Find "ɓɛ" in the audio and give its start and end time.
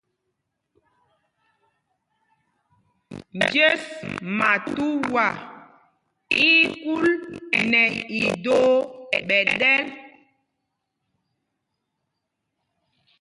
9.27-9.39